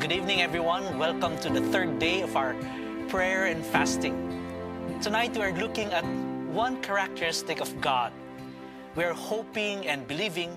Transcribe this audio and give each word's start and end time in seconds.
Good 0.00 0.12
evening, 0.12 0.40
everyone. 0.40 0.96
Welcome 0.96 1.36
to 1.40 1.50
the 1.50 1.60
third 1.60 1.98
day 1.98 2.22
of 2.22 2.34
our 2.34 2.56
prayer 3.08 3.52
and 3.52 3.62
fasting. 3.62 4.16
Tonight, 5.02 5.36
we 5.36 5.42
are 5.42 5.52
looking 5.52 5.92
at 5.92 6.06
one 6.56 6.80
characteristic 6.80 7.60
of 7.60 7.68
God. 7.82 8.10
We 8.96 9.04
are 9.04 9.12
hoping 9.12 9.86
and 9.86 10.08
believing 10.08 10.56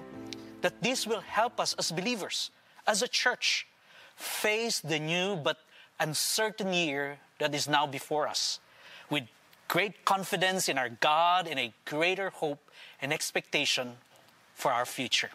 that 0.62 0.82
this 0.82 1.06
will 1.06 1.20
help 1.20 1.60
us 1.60 1.76
as 1.78 1.92
believers, 1.92 2.52
as 2.88 3.02
a 3.02 3.08
church, 3.08 3.68
face 4.16 4.80
the 4.80 4.98
new 4.98 5.36
but 5.36 5.58
uncertain 6.00 6.72
year 6.72 7.20
that 7.40 7.54
is 7.54 7.68
now 7.68 7.86
before 7.86 8.30
us 8.30 8.62
with 9.10 9.24
great 9.68 10.06
confidence 10.06 10.70
in 10.70 10.78
our 10.78 10.88
God 10.88 11.50
and 11.50 11.60
a 11.60 11.74
greater 11.84 12.30
hope 12.30 12.72
and 13.02 13.12
expectation 13.12 13.98
for 14.56 14.72
our 14.72 14.86
future. 14.86 15.32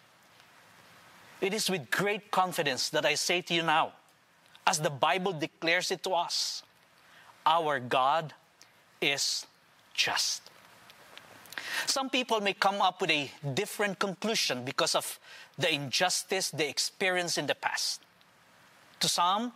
It 1.41 1.55
is 1.55 1.70
with 1.70 1.91
great 1.91 2.30
confidence 2.30 2.88
that 2.91 3.06
I 3.06 3.15
say 3.15 3.41
to 3.42 3.55
you 3.55 3.62
now, 3.62 3.92
as 4.66 4.80
the 4.80 4.91
Bible 4.91 5.33
declares 5.33 5.91
it 5.91 6.02
to 6.02 6.11
us, 6.11 6.62
our 7.47 7.78
God 7.80 8.34
is 9.01 9.47
just. 9.95 10.42
Some 11.87 12.11
people 12.11 12.41
may 12.41 12.55
come 12.55 12.83
up 12.83 13.01
with 13.01 13.11
a 13.11 13.30
different 13.55 13.98
conclusion 13.98 14.64
because 14.64 14.95
of 14.95 15.19
the 15.56 15.73
injustice 15.73 16.51
they 16.51 16.69
experienced 16.69 17.39
in 17.39 17.47
the 17.47 17.55
past. 17.55 18.00
To 19.00 19.09
some, 19.09 19.52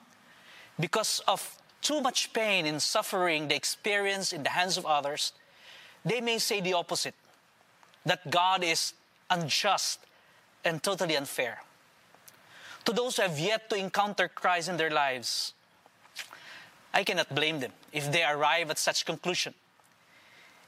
because 0.79 1.21
of 1.27 1.59
too 1.81 2.01
much 2.01 2.33
pain 2.33 2.65
and 2.67 2.81
suffering 2.81 3.49
they 3.49 3.57
experience 3.57 4.33
in 4.33 4.45
the 4.45 4.51
hands 4.51 4.79
of 4.79 4.87
others, 4.87 5.33
they 6.05 6.21
may 6.21 6.39
say 6.39 6.61
the 6.61 6.75
opposite 6.75 7.15
that 8.07 8.31
God 8.31 8.63
is 8.63 8.95
unjust 9.29 9.99
and 10.65 10.83
totally 10.83 11.17
unfair. 11.17 11.61
To 12.85 12.93
those 12.93 13.17
who 13.17 13.23
have 13.23 13.39
yet 13.39 13.71
to 13.71 13.77
encounter 13.77 14.29
Christ 14.29 14.69
in 14.69 14.77
their 14.77 14.91
lives, 14.91 15.55
I 16.93 17.05
cannot 17.05 17.35
blame 17.35 17.61
them 17.61 17.73
if 17.93 18.11
they 18.11 18.25
arrive 18.25 18.71
at 18.71 18.79
such 18.79 19.07
conclusion. 19.07 19.55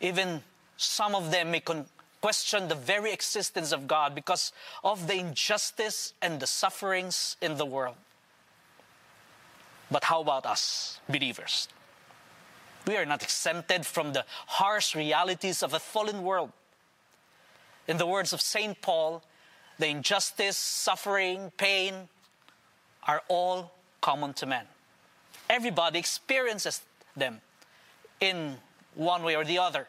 Even 0.00 0.42
some 0.76 1.14
of 1.14 1.30
them 1.30 1.50
may 1.50 1.60
con- 1.60 1.86
question 2.20 2.68
the 2.68 2.74
very 2.74 3.12
existence 3.12 3.72
of 3.72 3.86
God 3.86 4.14
because 4.14 4.52
of 4.82 5.06
the 5.06 5.14
injustice 5.14 6.14
and 6.22 6.40
the 6.40 6.46
sufferings 6.46 7.36
in 7.40 7.56
the 7.56 7.66
world. 7.66 7.96
But 9.90 10.04
how 10.04 10.22
about 10.22 10.46
us, 10.46 11.00
believers? 11.08 11.68
We 12.86 12.96
are 12.96 13.06
not 13.06 13.22
exempted 13.22 13.86
from 13.86 14.12
the 14.12 14.24
harsh 14.46 14.94
realities 14.94 15.62
of 15.62 15.74
a 15.74 15.78
fallen 15.78 16.22
world. 16.22 16.52
In 17.86 17.98
the 17.98 18.06
words 18.06 18.32
of 18.32 18.40
St. 18.40 18.80
Paul, 18.80 19.22
the 19.78 19.88
injustice, 19.88 20.56
suffering, 20.56 21.52
pain 21.56 22.08
are 23.06 23.22
all 23.28 23.72
common 24.00 24.32
to 24.34 24.46
man. 24.46 24.66
Everybody 25.50 25.98
experiences 25.98 26.82
them 27.16 27.40
in 28.20 28.56
one 28.94 29.22
way 29.22 29.36
or 29.36 29.44
the 29.44 29.58
other. 29.58 29.86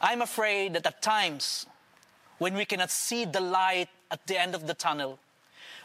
I'm 0.00 0.22
afraid 0.22 0.74
that 0.74 0.86
at 0.86 1.02
times, 1.02 1.66
when 2.38 2.54
we 2.54 2.64
cannot 2.64 2.90
see 2.90 3.24
the 3.24 3.40
light 3.40 3.88
at 4.10 4.26
the 4.26 4.40
end 4.40 4.54
of 4.54 4.66
the 4.66 4.74
tunnel, 4.74 5.18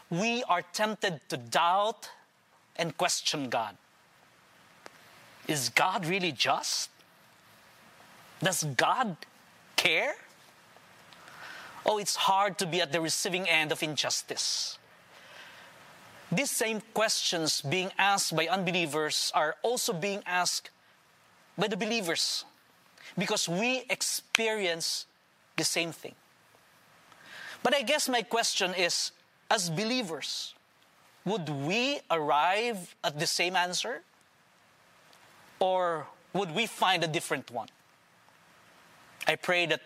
we 0.08 0.42
are 0.44 0.62
tempted 0.72 1.20
to 1.28 1.36
doubt 1.36 2.10
and 2.76 2.96
question 2.96 3.50
God. 3.50 3.76
Is 5.46 5.68
God 5.68 6.06
really 6.06 6.32
just? 6.32 6.90
Does 8.42 8.64
God 8.64 9.16
care? 9.76 10.14
Oh, 11.88 11.98
it's 11.98 12.16
hard 12.16 12.58
to 12.58 12.66
be 12.66 12.80
at 12.80 12.90
the 12.90 13.00
receiving 13.00 13.48
end 13.48 13.70
of 13.70 13.80
injustice. 13.80 14.76
These 16.32 16.50
same 16.50 16.82
questions 16.92 17.62
being 17.62 17.92
asked 17.96 18.34
by 18.34 18.48
unbelievers 18.48 19.30
are 19.32 19.54
also 19.62 19.92
being 19.92 20.22
asked 20.26 20.70
by 21.56 21.68
the 21.68 21.76
believers 21.76 22.44
because 23.16 23.48
we 23.48 23.84
experience 23.88 25.06
the 25.56 25.62
same 25.62 25.92
thing. 25.92 26.16
But 27.62 27.76
I 27.76 27.82
guess 27.82 28.08
my 28.08 28.22
question 28.22 28.74
is 28.74 29.12
as 29.48 29.70
believers, 29.70 30.54
would 31.24 31.48
we 31.48 32.00
arrive 32.10 32.96
at 33.04 33.20
the 33.20 33.26
same 33.26 33.54
answer? 33.54 34.02
Or 35.60 36.08
would 36.32 36.52
we 36.52 36.66
find 36.66 37.04
a 37.04 37.08
different 37.08 37.50
one? 37.52 37.68
I 39.26 39.36
pray 39.36 39.66
that 39.66 39.80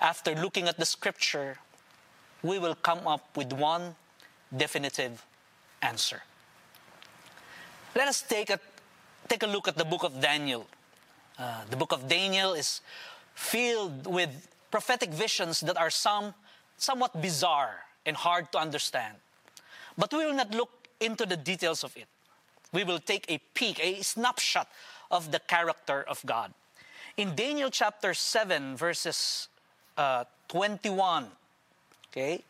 after 0.00 0.34
looking 0.34 0.68
at 0.68 0.78
the 0.78 0.86
scripture, 0.86 1.58
we 2.42 2.58
will 2.58 2.74
come 2.74 3.06
up 3.06 3.36
with 3.36 3.52
one 3.52 3.94
definitive 4.56 5.24
answer. 5.82 6.22
Let 7.94 8.08
us 8.08 8.22
take 8.22 8.50
a, 8.50 8.60
take 9.28 9.42
a 9.42 9.46
look 9.46 9.68
at 9.68 9.76
the 9.76 9.84
book 9.84 10.04
of 10.04 10.20
Daniel. 10.20 10.66
Uh, 11.38 11.62
the 11.70 11.76
book 11.76 11.92
of 11.92 12.08
Daniel 12.08 12.54
is 12.54 12.80
filled 13.34 14.06
with 14.06 14.48
prophetic 14.70 15.10
visions 15.10 15.60
that 15.60 15.76
are 15.76 15.90
some 15.90 16.34
somewhat 16.78 17.20
bizarre 17.22 17.76
and 18.04 18.16
hard 18.16 18.52
to 18.52 18.58
understand. 18.58 19.14
But 19.96 20.12
we 20.12 20.26
will 20.26 20.34
not 20.34 20.54
look 20.54 20.88
into 21.00 21.24
the 21.26 21.36
details 21.36 21.84
of 21.84 21.96
it. 21.96 22.06
We 22.72 22.84
will 22.84 22.98
take 22.98 23.24
a 23.30 23.38
peek, 23.54 23.80
a 23.82 24.02
snapshot 24.02 24.68
of 25.10 25.32
the 25.32 25.40
character 25.40 26.02
of 26.02 26.22
God. 26.26 26.52
In 27.16 27.34
Daniel 27.34 27.70
chapter 27.70 28.12
7, 28.12 28.76
verses 28.76 29.48
uh, 29.96 30.24
21, 30.48 31.26
okay, 32.10 32.42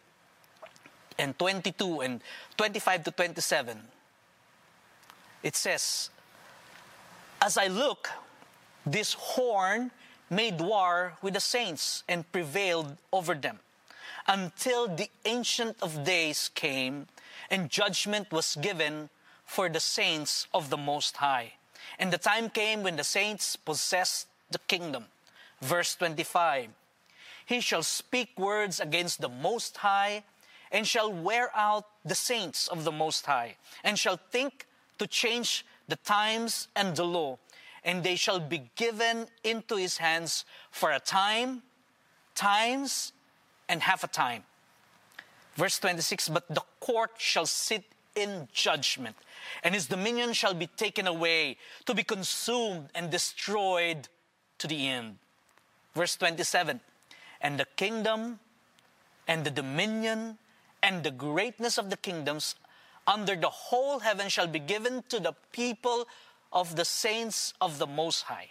and 1.18 1.38
22 1.38 2.00
and 2.00 2.20
25 2.56 3.04
to 3.04 3.10
27, 3.10 3.78
it 5.42 5.56
says, 5.56 6.10
As 7.40 7.56
I 7.56 7.68
look, 7.68 8.10
this 8.84 9.14
horn 9.14 9.90
made 10.30 10.60
war 10.60 11.14
with 11.22 11.34
the 11.34 11.40
saints 11.40 12.02
and 12.08 12.30
prevailed 12.32 12.96
over 13.12 13.34
them 13.34 13.60
until 14.26 14.88
the 14.88 15.08
Ancient 15.24 15.76
of 15.82 16.04
Days 16.04 16.50
came 16.54 17.06
and 17.50 17.70
judgment 17.70 18.32
was 18.32 18.56
given 18.60 19.08
for 19.44 19.68
the 19.68 19.80
saints 19.80 20.48
of 20.52 20.70
the 20.70 20.76
Most 20.76 21.18
High. 21.18 21.54
And 21.98 22.12
the 22.12 22.18
time 22.18 22.50
came 22.50 22.82
when 22.82 22.96
the 22.96 23.04
saints 23.04 23.54
possessed 23.54 24.26
the 24.50 24.58
kingdom. 24.66 25.06
Verse 25.62 25.94
25 25.94 26.68
He 27.46 27.60
shall 27.60 27.84
speak 27.84 28.36
words 28.36 28.80
against 28.80 29.20
the 29.20 29.28
Most 29.28 29.78
High 29.78 30.24
and 30.72 30.86
shall 30.86 31.12
wear 31.12 31.50
out 31.56 31.86
the 32.04 32.16
saints 32.16 32.66
of 32.66 32.82
the 32.82 32.90
Most 32.92 33.24
High 33.24 33.56
and 33.84 33.96
shall 33.96 34.18
think 34.30 34.66
to 34.98 35.06
change 35.06 35.64
the 35.86 35.96
times 35.96 36.66
and 36.74 36.94
the 36.96 37.04
law. 37.04 37.38
And 37.84 38.02
they 38.02 38.16
shall 38.16 38.40
be 38.40 38.68
given 38.74 39.28
into 39.44 39.76
his 39.76 39.98
hands 39.98 40.44
for 40.72 40.90
a 40.90 40.98
time, 40.98 41.62
times, 42.34 43.12
and 43.68 43.80
half 43.80 44.02
a 44.02 44.08
time. 44.08 44.42
Verse 45.54 45.78
26 45.78 46.28
But 46.28 46.48
the 46.48 46.62
court 46.80 47.12
shall 47.16 47.46
sit 47.46 47.84
in 48.16 48.48
judgment, 48.52 49.14
and 49.62 49.72
his 49.72 49.86
dominion 49.86 50.32
shall 50.32 50.54
be 50.54 50.66
taken 50.66 51.06
away, 51.06 51.58
to 51.84 51.94
be 51.94 52.02
consumed 52.02 52.88
and 52.92 53.08
destroyed 53.08 54.08
to 54.58 54.66
the 54.66 54.88
end. 54.88 55.18
Verse 55.94 56.16
27 56.16 56.80
And 57.40 57.58
the 57.58 57.66
kingdom 57.76 58.38
and 59.28 59.44
the 59.44 59.50
dominion 59.50 60.38
and 60.82 61.02
the 61.02 61.10
greatness 61.10 61.78
of 61.78 61.90
the 61.90 61.96
kingdoms 61.96 62.54
under 63.06 63.36
the 63.36 63.50
whole 63.50 64.00
heaven 64.00 64.28
shall 64.28 64.46
be 64.46 64.58
given 64.58 65.04
to 65.08 65.20
the 65.20 65.34
people 65.52 66.08
of 66.52 66.76
the 66.76 66.84
saints 66.84 67.54
of 67.60 67.78
the 67.78 67.86
Most 67.86 68.22
High. 68.22 68.48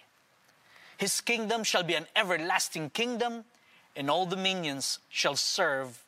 His 0.98 1.20
kingdom 1.22 1.64
shall 1.64 1.84
be 1.84 1.96
an 1.96 2.08
everlasting 2.16 2.90
kingdom, 2.92 3.44
and 3.96 4.10
all 4.10 4.26
dominions 4.26 5.00
shall 5.10 5.36
serve 5.36 6.04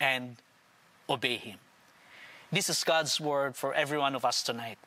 and 0.00 0.36
obey 1.08 1.36
him. 1.36 1.58
This 2.52 2.68
is 2.68 2.84
God's 2.84 3.20
word 3.20 3.56
for 3.56 3.74
every 3.74 3.98
one 3.98 4.14
of 4.14 4.24
us 4.24 4.42
tonight. 4.42 4.78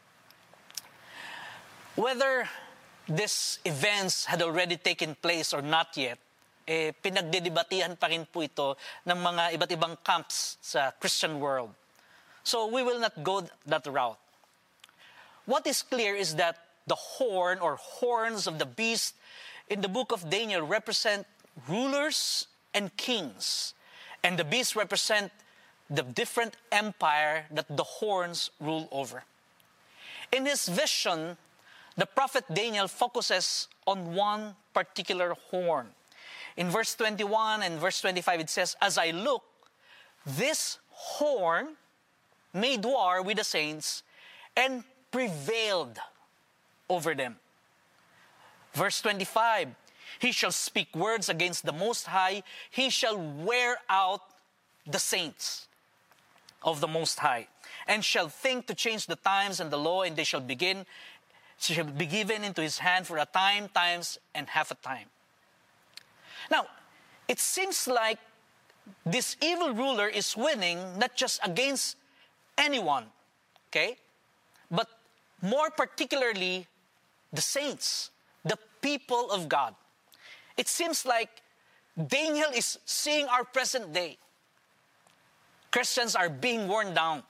Whether 1.96 2.48
these 3.08 3.60
events 3.66 4.26
had 4.26 4.42
already 4.42 4.78
taken 4.78 5.16
place 5.16 5.54
or 5.54 5.62
not 5.62 5.98
yet, 5.98 6.20
eh, 6.68 6.92
pinagdedebatihan 6.98 7.98
pa 7.98 8.10
rin 8.10 8.26
po 8.26 8.42
ito 8.42 8.76
ng 9.06 9.18
mga 9.18 9.54
iba't 9.54 9.72
ibang 9.72 9.96
camps 10.02 10.58
sa 10.62 10.92
Christian 10.98 11.40
world. 11.40 11.70
So 12.44 12.68
we 12.68 12.84
will 12.84 13.00
not 13.00 13.14
go 13.24 13.46
that 13.66 13.86
route. 13.86 14.18
What 15.46 15.66
is 15.66 15.82
clear 15.82 16.16
is 16.18 16.36
that 16.36 16.58
the 16.86 16.98
horn 16.98 17.60
or 17.60 17.78
horns 17.78 18.46
of 18.46 18.58
the 18.58 18.66
beast 18.66 19.16
in 19.70 19.82
the 19.82 19.90
book 19.90 20.12
of 20.12 20.30
Daniel 20.30 20.66
represent 20.66 21.26
rulers 21.70 22.48
and 22.74 22.96
kings. 22.98 23.74
And 24.24 24.38
the 24.38 24.44
beasts 24.44 24.76
represent 24.76 25.32
the 25.90 26.02
different 26.02 26.58
empire 26.72 27.46
that 27.52 27.66
the 27.70 27.84
horns 27.84 28.50
rule 28.60 28.90
over. 28.92 29.24
In 30.32 30.46
his 30.46 30.68
vision, 30.68 31.38
the 31.96 32.06
prophet 32.06 32.44
Daniel 32.52 32.88
focuses 32.88 33.68
on 33.88 34.16
one 34.16 34.56
particular 34.74 35.36
horn. 35.50 35.95
In 36.58 36.70
verse 36.70 36.96
21 36.96 37.64
and 37.64 37.80
verse 37.80 38.00
25, 38.02 38.40
it 38.40 38.50
says, 38.50 38.76
As 38.82 38.98
I 38.98 39.12
look, 39.12 39.44
this 40.26 40.80
horn 40.90 41.76
made 42.54 42.84
war 42.86 43.22
with 43.22 43.38
the 43.38 43.44
saints 43.44 44.04
and 44.56 44.84
prevailed 45.12 45.98
over 46.90 47.14
them. 47.14 47.36
Verse 48.74 49.02
25 49.02 49.76
He 50.20 50.32
shall 50.32 50.52
speak 50.52 50.96
words 50.96 51.30
against 51.30 51.66
the 51.66 51.74
Most 51.74 52.08
High, 52.08 52.44
he 52.70 52.90
shall 52.90 53.18
wear 53.18 53.78
out 53.90 54.22
the 54.88 55.00
saints 55.00 55.68
of 56.64 56.80
the 56.80 56.88
Most 56.88 57.20
High, 57.20 57.48
and 57.88 58.04
shall 58.04 58.30
think 58.30 58.68
to 58.68 58.74
change 58.74 59.08
the 59.08 59.16
times 59.18 59.60
and 59.60 59.72
the 59.72 59.78
law, 59.78 60.04
and 60.04 60.16
they 60.16 60.24
shall 60.24 60.42
begin, 60.42 60.86
shall 61.60 61.86
be 61.86 62.06
given 62.06 62.44
into 62.44 62.62
his 62.62 62.80
hand 62.80 63.08
for 63.08 63.18
a 63.18 63.26
time, 63.26 63.68
times, 63.70 64.20
and 64.34 64.48
half 64.48 64.72
a 64.72 64.76
time. 64.76 65.08
Now, 66.50 66.68
it 67.28 67.40
seems 67.40 67.88
like 67.88 68.20
this 69.06 69.36
evil 69.42 69.74
ruler 69.74 70.08
is 70.08 70.38
winning 70.38 71.00
not 71.00 71.16
just 71.16 71.40
against 71.44 71.98
anyone, 72.58 73.06
okay, 73.70 73.98
but 74.70 74.88
more 75.42 75.70
particularly 75.70 76.68
the 77.34 77.42
saints, 77.42 78.12
the 78.44 78.58
people 78.82 79.32
of 79.32 79.50
God. 79.50 79.76
It 80.58 80.68
seems 80.68 81.06
like 81.06 81.42
Daniel 81.96 82.50
is 82.54 82.78
seeing 82.86 83.28
our 83.28 83.44
present 83.44 83.94
day. 83.94 84.18
Christians 85.72 86.16
are 86.16 86.30
being 86.30 86.68
worn 86.68 86.94
down. 86.94 87.24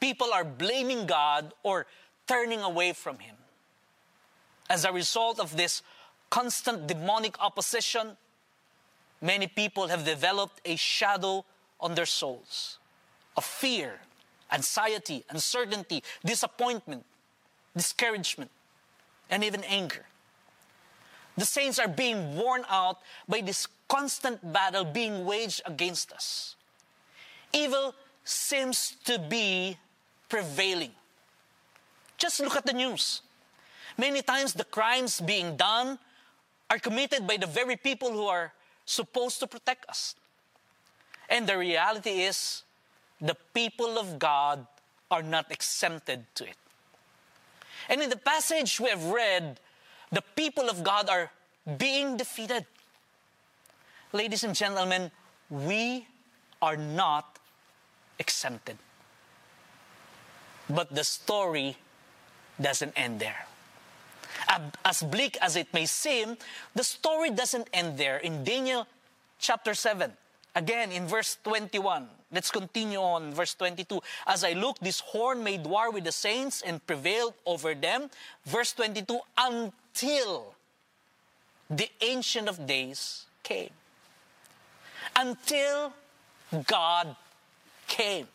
People 0.00 0.32
are 0.32 0.44
blaming 0.44 1.06
God 1.06 1.52
or 1.62 1.86
turning 2.26 2.60
away 2.60 2.92
from 2.92 3.18
Him. 3.18 3.36
As 4.68 4.84
a 4.84 4.92
result 4.92 5.38
of 5.38 5.56
this 5.56 5.82
constant 6.30 6.86
demonic 6.86 7.40
opposition, 7.40 8.16
many 9.20 9.46
people 9.46 9.88
have 9.88 10.04
developed 10.04 10.60
a 10.64 10.76
shadow 10.76 11.44
on 11.80 11.94
their 11.94 12.06
souls 12.06 12.78
of 13.36 13.44
fear, 13.44 14.00
anxiety, 14.52 15.24
uncertainty, 15.30 16.02
disappointment, 16.24 17.04
discouragement, 17.76 18.50
and 19.30 19.42
even 19.42 19.64
anger. 19.64 20.06
The 21.36 21.44
saints 21.44 21.78
are 21.78 21.88
being 21.88 22.36
worn 22.36 22.64
out 22.68 22.98
by 23.28 23.40
this 23.40 23.66
constant 23.88 24.52
battle 24.52 24.84
being 24.84 25.24
waged 25.24 25.62
against 25.66 26.12
us. 26.12 26.54
Evil 27.52 27.94
seems 28.24 28.96
to 29.04 29.18
be 29.18 29.76
prevailing. 30.28 30.92
Just 32.16 32.40
look 32.40 32.56
at 32.56 32.66
the 32.66 32.72
news. 32.72 33.22
Many 33.98 34.22
times 34.22 34.54
the 34.54 34.64
crimes 34.64 35.20
being 35.20 35.56
done 35.56 35.98
are 36.70 36.78
committed 36.78 37.26
by 37.26 37.36
the 37.36 37.46
very 37.46 37.76
people 37.76 38.10
who 38.10 38.26
are 38.26 38.52
supposed 38.86 39.40
to 39.40 39.46
protect 39.46 39.88
us. 39.88 40.14
And 41.28 41.46
the 41.46 41.56
reality 41.56 42.22
is, 42.22 42.62
the 43.20 43.36
people 43.54 43.98
of 43.98 44.18
God 44.18 44.66
are 45.10 45.22
not 45.22 45.50
exempted 45.50 46.26
to 46.34 46.44
it. 46.44 46.56
And 47.88 48.02
in 48.02 48.10
the 48.10 48.16
passage 48.16 48.80
we 48.80 48.90
have 48.90 49.04
read, 49.06 49.60
the 50.10 50.22
people 50.36 50.68
of 50.68 50.82
God 50.82 51.08
are 51.08 51.30
being 51.78 52.16
defeated. 52.16 52.66
Ladies 54.12 54.44
and 54.44 54.54
gentlemen, 54.54 55.10
we 55.50 56.06
are 56.60 56.76
not 56.76 57.38
exempted. 58.18 58.78
But 60.68 60.94
the 60.94 61.04
story 61.04 61.76
doesn't 62.60 62.92
end 62.96 63.20
there. 63.20 63.46
As 64.84 65.02
bleak 65.02 65.36
as 65.40 65.56
it 65.56 65.72
may 65.72 65.86
seem, 65.86 66.36
the 66.74 66.84
story 66.84 67.30
doesn't 67.30 67.68
end 67.72 67.98
there. 67.98 68.18
In 68.18 68.44
Daniel 68.44 68.86
chapter 69.38 69.74
7, 69.74 70.12
again 70.54 70.92
in 70.92 71.06
verse 71.06 71.38
21, 71.44 72.08
let's 72.32 72.50
continue 72.50 72.98
on, 72.98 73.32
verse 73.32 73.54
22. 73.54 74.00
As 74.26 74.44
I 74.44 74.52
looked, 74.52 74.82
this 74.82 75.00
horn 75.00 75.42
made 75.42 75.64
war 75.64 75.90
with 75.90 76.04
the 76.04 76.12
saints 76.12 76.62
and 76.62 76.84
prevailed 76.86 77.34
over 77.46 77.74
them. 77.74 78.10
Verse 78.44 78.72
22, 78.72 79.18
until 79.38 80.54
the 81.70 81.88
Ancient 82.00 82.48
of 82.48 82.66
Days 82.66 83.26
came. 83.42 83.70
Until 85.16 85.92
God 86.66 87.16
came. 87.86 88.28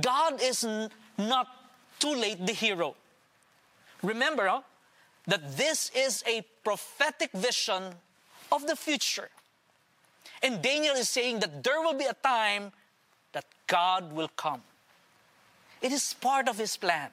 God 0.00 0.40
is 0.42 0.66
not 1.18 1.48
too 1.98 2.14
late 2.14 2.44
the 2.44 2.52
hero. 2.52 2.96
Remember 4.04 4.62
that 5.26 5.56
this 5.56 5.90
is 5.96 6.22
a 6.26 6.44
prophetic 6.62 7.32
vision 7.32 7.82
of 8.52 8.66
the 8.66 8.76
future. 8.76 9.30
And 10.42 10.60
Daniel 10.60 10.94
is 10.94 11.08
saying 11.08 11.40
that 11.40 11.64
there 11.64 11.80
will 11.80 11.94
be 11.94 12.04
a 12.04 12.12
time 12.12 12.72
that 13.32 13.46
God 13.66 14.12
will 14.12 14.28
come. 14.36 14.60
It 15.80 15.92
is 15.92 16.14
part 16.14 16.48
of 16.48 16.58
his 16.58 16.76
plan. 16.76 17.08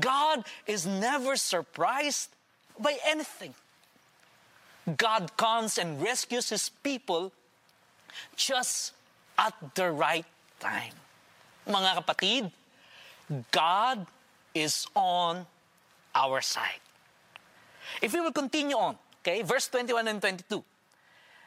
God 0.00 0.44
is 0.66 0.86
never 0.86 1.36
surprised 1.36 2.30
by 2.78 2.96
anything. 3.06 3.54
God 4.96 5.36
comes 5.36 5.76
and 5.76 6.00
rescues 6.02 6.48
his 6.48 6.70
people 6.82 7.32
just 8.36 8.92
at 9.36 9.52
the 9.74 9.90
right 9.90 10.24
time. 10.60 10.92
Mga 11.68 11.90
kapatid, 12.00 12.52
God 13.52 14.06
is 14.54 14.86
on 14.96 15.44
our 16.18 16.40
side. 16.40 16.82
If 18.02 18.12
we 18.12 18.20
will 18.20 18.32
continue 18.32 18.76
on, 18.76 18.98
okay, 19.22 19.42
verse 19.42 19.68
21 19.68 20.08
and 20.08 20.20
22. 20.20 20.64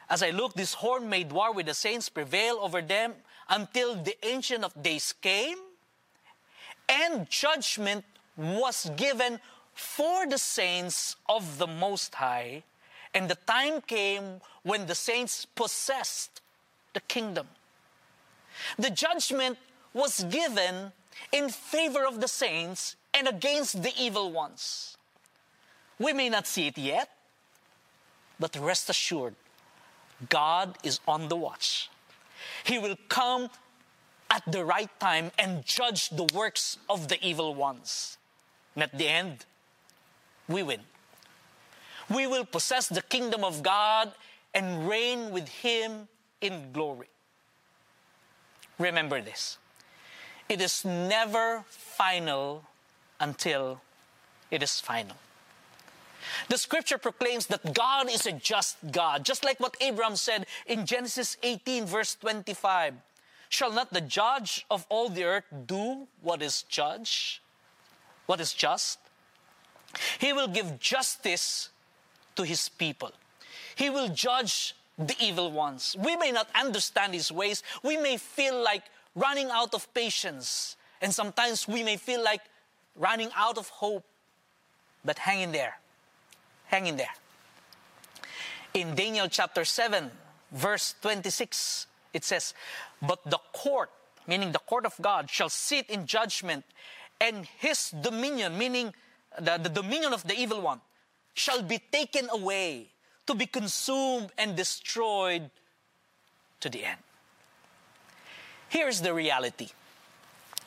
As 0.08 0.22
I 0.22 0.30
looked, 0.30 0.56
this 0.56 0.74
horn 0.74 1.08
made 1.08 1.30
war 1.30 1.52
with 1.52 1.66
the 1.66 1.74
saints, 1.74 2.08
prevail 2.08 2.58
over 2.60 2.82
them 2.82 3.14
until 3.48 3.94
the 3.94 4.16
Ancient 4.26 4.64
of 4.64 4.72
Days 4.82 5.14
came, 5.20 5.58
and 6.88 7.28
judgment 7.30 8.04
was 8.36 8.90
given 8.96 9.38
for 9.74 10.26
the 10.26 10.38
saints 10.38 11.16
of 11.28 11.58
the 11.58 11.66
Most 11.66 12.14
High, 12.14 12.62
and 13.14 13.28
the 13.28 13.38
time 13.46 13.80
came 13.80 14.40
when 14.62 14.86
the 14.86 14.94
saints 14.94 15.44
possessed 15.44 16.40
the 16.92 17.00
kingdom. 17.00 17.46
The 18.78 18.90
judgment 18.90 19.58
was 19.94 20.24
given 20.24 20.92
in 21.30 21.48
favor 21.48 22.06
of 22.06 22.20
the 22.20 22.28
saints 22.28 22.96
and 23.14 23.28
against 23.28 23.82
the 23.82 23.92
evil 23.98 24.32
ones. 24.32 24.96
We 25.98 26.12
may 26.12 26.28
not 26.28 26.46
see 26.46 26.66
it 26.66 26.78
yet, 26.78 27.10
but 28.40 28.56
rest 28.56 28.90
assured, 28.90 29.34
God 30.28 30.76
is 30.82 31.00
on 31.06 31.28
the 31.28 31.36
watch. 31.36 31.90
He 32.64 32.78
will 32.78 32.96
come 33.08 33.50
at 34.30 34.42
the 34.50 34.64
right 34.64 34.90
time 34.98 35.30
and 35.38 35.64
judge 35.64 36.08
the 36.10 36.24
works 36.34 36.78
of 36.88 37.08
the 37.08 37.24
evil 37.24 37.54
ones. 37.54 38.18
And 38.74 38.82
at 38.82 38.96
the 38.96 39.08
end, 39.08 39.44
we 40.48 40.62
win. 40.62 40.80
We 42.08 42.26
will 42.26 42.44
possess 42.44 42.88
the 42.88 43.02
kingdom 43.02 43.44
of 43.44 43.62
God 43.62 44.12
and 44.54 44.88
reign 44.88 45.30
with 45.30 45.48
Him 45.48 46.08
in 46.40 46.72
glory. 46.72 47.08
Remember 48.78 49.20
this 49.20 49.58
it 50.48 50.60
is 50.60 50.84
never 50.84 51.64
final 51.68 52.64
until 53.22 53.80
it 54.50 54.62
is 54.62 54.80
final. 54.80 55.16
The 56.48 56.58
scripture 56.58 56.98
proclaims 56.98 57.46
that 57.46 57.72
God 57.72 58.10
is 58.10 58.26
a 58.26 58.32
just 58.32 58.76
God, 58.90 59.24
just 59.24 59.44
like 59.44 59.58
what 59.60 59.76
Abraham 59.80 60.16
said 60.16 60.46
in 60.66 60.84
Genesis 60.84 61.36
18, 61.42 61.86
verse 61.86 62.14
25. 62.16 62.94
Shall 63.48 63.72
not 63.72 63.92
the 63.92 64.00
judge 64.00 64.66
of 64.70 64.86
all 64.88 65.08
the 65.08 65.24
earth 65.24 65.44
do 65.66 66.06
what 66.20 66.42
is 66.42 66.64
judge, 66.68 67.42
what 68.26 68.40
is 68.40 68.52
just? 68.52 68.98
He 70.18 70.32
will 70.32 70.48
give 70.48 70.78
justice 70.80 71.68
to 72.36 72.44
his 72.44 72.68
people. 72.68 73.12
He 73.74 73.90
will 73.90 74.08
judge 74.08 74.74
the 74.98 75.14
evil 75.20 75.50
ones. 75.50 75.96
We 75.98 76.16
may 76.16 76.32
not 76.32 76.48
understand 76.54 77.14
his 77.14 77.30
ways. 77.30 77.62
We 77.82 77.96
may 77.96 78.16
feel 78.16 78.62
like 78.62 78.84
running 79.14 79.50
out 79.50 79.74
of 79.74 79.92
patience. 79.92 80.76
And 81.00 81.12
sometimes 81.12 81.68
we 81.68 81.82
may 81.82 81.96
feel 81.96 82.22
like 82.22 82.40
running 82.96 83.30
out 83.36 83.58
of 83.58 83.68
hope. 83.68 84.04
But 85.04 85.18
hang 85.18 85.40
in 85.40 85.52
there. 85.52 85.78
Hang 86.66 86.86
in 86.86 86.96
there. 86.96 87.14
In 88.74 88.94
Daniel 88.94 89.28
chapter 89.28 89.64
7, 89.64 90.10
verse 90.52 90.94
26, 91.02 91.86
it 92.14 92.24
says, 92.24 92.54
But 93.00 93.18
the 93.24 93.38
court, 93.52 93.90
meaning 94.26 94.52
the 94.52 94.58
court 94.60 94.86
of 94.86 94.94
God, 95.00 95.28
shall 95.28 95.48
sit 95.48 95.90
in 95.90 96.06
judgment, 96.06 96.64
and 97.20 97.46
his 97.58 97.90
dominion, 97.90 98.56
meaning 98.56 98.94
the, 99.38 99.58
the 99.62 99.68
dominion 99.68 100.12
of 100.12 100.22
the 100.24 100.34
evil 100.34 100.60
one, 100.60 100.80
shall 101.34 101.62
be 101.62 101.78
taken 101.78 102.28
away 102.30 102.88
to 103.26 103.34
be 103.34 103.46
consumed 103.46 104.30
and 104.38 104.56
destroyed 104.56 105.50
to 106.60 106.68
the 106.68 106.84
end. 106.84 106.98
Here's 108.68 109.00
the 109.00 109.12
reality. 109.12 109.68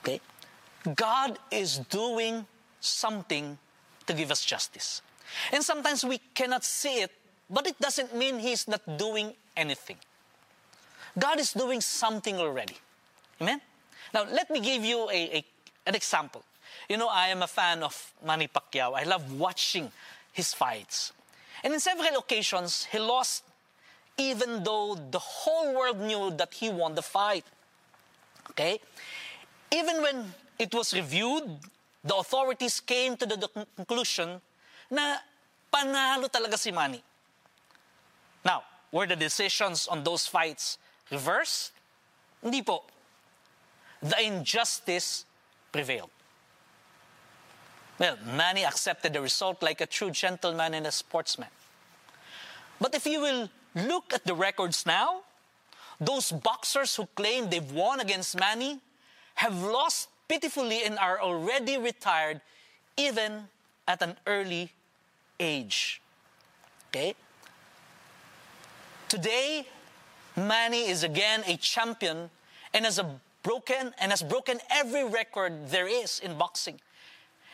Okay? 0.03 0.21
God 0.93 1.39
is 1.51 1.79
doing 1.89 2.45
something 2.79 3.57
to 4.07 4.13
give 4.13 4.31
us 4.31 4.45
justice. 4.45 5.01
And 5.51 5.63
sometimes 5.63 6.05
we 6.05 6.19
cannot 6.33 6.63
see 6.63 7.01
it, 7.01 7.11
but 7.49 7.67
it 7.67 7.79
doesn't 7.79 8.15
mean 8.15 8.39
He's 8.39 8.67
not 8.67 8.81
doing 8.97 9.33
anything. 9.57 9.97
God 11.17 11.39
is 11.39 11.53
doing 11.53 11.81
something 11.81 12.37
already. 12.37 12.77
Amen? 13.41 13.61
Now, 14.13 14.25
let 14.31 14.49
me 14.49 14.59
give 14.59 14.83
you 14.83 15.09
a, 15.09 15.37
a, 15.37 15.45
an 15.87 15.95
example. 15.95 16.43
You 16.89 16.97
know, 16.97 17.07
I 17.07 17.29
am 17.29 17.41
a 17.41 17.47
fan 17.47 17.83
of 17.83 18.13
Manny 18.25 18.47
Pacquiao. 18.47 18.93
I 18.95 19.03
love 19.03 19.39
watching 19.39 19.91
his 20.33 20.53
fights. 20.53 21.13
And 21.63 21.73
in 21.73 21.79
several 21.79 22.19
occasions, 22.19 22.85
he 22.85 22.99
lost 22.99 23.43
even 24.17 24.63
though 24.63 24.95
the 25.11 25.19
whole 25.19 25.73
world 25.73 25.99
knew 25.99 26.31
that 26.37 26.53
he 26.53 26.69
won 26.69 26.95
the 26.95 27.01
fight. 27.01 27.43
Okay? 28.51 28.79
Even 29.71 30.01
when 30.01 30.33
it 30.59 30.73
was 30.73 30.93
reviewed, 30.93 31.59
the 32.03 32.15
authorities 32.15 32.79
came 32.79 33.17
to 33.17 33.25
the 33.25 33.49
conclusion 33.75 34.41
na 34.89 35.17
panalo 35.73 36.29
talaga 36.29 36.57
si 36.57 36.71
Manny. 36.71 37.01
Now, 38.43 38.63
were 38.91 39.07
the 39.07 39.15
decisions 39.15 39.87
on 39.87 40.03
those 40.03 40.27
fights 40.27 40.77
reversed? 41.11 41.71
Hindi 42.41 42.61
po. 42.61 42.83
The 44.01 44.21
injustice 44.21 45.25
prevailed. 45.71 46.11
Well, 47.97 48.17
Manny 48.25 48.63
accepted 48.65 49.13
the 49.13 49.21
result 49.21 49.63
like 49.63 49.81
a 49.81 49.85
true 49.85 50.11
gentleman 50.11 50.73
and 50.73 50.85
a 50.85 50.91
sportsman. 50.91 51.49
But 52.79 52.93
if 52.93 53.05
you 53.05 53.21
will 53.21 53.49
look 53.73 54.13
at 54.13 54.25
the 54.25 54.35
records 54.35 54.85
now, 54.85 55.21
those 55.99 56.31
boxers 56.31 56.95
who 56.95 57.07
claim 57.15 57.49
they've 57.49 57.71
won 57.71 57.99
against 57.99 58.37
Manny 58.37 58.79
have 59.35 59.55
lost 59.63 60.09
pitifully 60.27 60.83
and 60.83 60.97
are 60.99 61.21
already 61.21 61.77
retired 61.77 62.41
even 62.97 63.47
at 63.87 64.01
an 64.01 64.15
early 64.25 64.71
age. 65.39 66.01
Okay? 66.89 67.15
Today, 69.09 69.67
Manny 70.35 70.89
is 70.89 71.03
again 71.03 71.43
a 71.45 71.57
champion 71.57 72.29
and 72.73 72.85
has 72.85 72.99
broken 73.43 73.93
and 73.99 74.11
has 74.11 74.23
broken 74.23 74.59
every 74.69 75.03
record 75.03 75.69
there 75.69 75.87
is 75.87 76.19
in 76.19 76.37
boxing. 76.37 76.79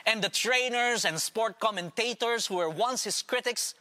And 0.05 0.23
the 0.23 0.29
trainers 0.29 1.05
and 1.05 1.19
sport 1.19 1.59
commentators 1.59 2.47
who 2.47 2.55
were 2.55 2.69
once 2.69 3.03
his 3.03 3.21
critics 3.21 3.75